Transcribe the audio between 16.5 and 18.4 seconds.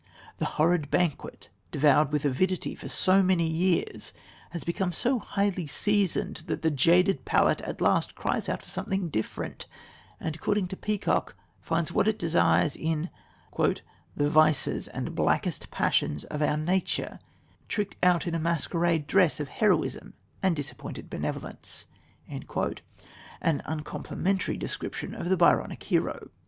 nature tricked out in a